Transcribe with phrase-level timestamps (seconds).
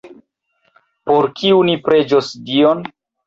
[1.09, 2.83] Por kiu ni preĝos Dion?